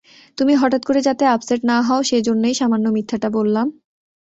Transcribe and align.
তুমি 0.37 0.53
হঠাৎ 0.55 0.81
করে 0.85 0.99
যাতে 1.01 1.23
আপসেট 1.27 1.61
না-হও 1.63 2.01
সে-জন্যেই 2.03 2.53
সামান্য 2.53 2.85
মিথ্যাটা 2.89 3.29
বললাম। 3.29 3.67